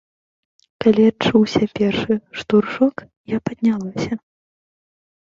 Калі 0.85 1.03
адчуўся 1.11 1.61
першы 1.79 2.13
штуршок, 2.39 2.95
я 3.35 3.39
паднялася. 3.51 4.19